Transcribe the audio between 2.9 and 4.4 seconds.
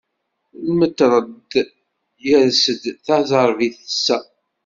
taẓerbit tessa.